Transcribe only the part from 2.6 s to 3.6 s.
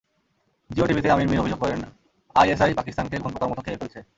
পাকিস্তানকে ঘুণপোকার